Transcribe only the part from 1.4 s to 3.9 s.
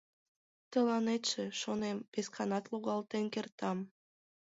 шонем, весканат логалтен кертам.